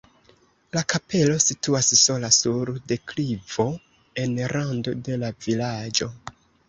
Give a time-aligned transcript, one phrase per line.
[0.75, 3.67] La kapelo situas sola sur deklivo
[4.25, 6.09] en rando de la vilaĝo.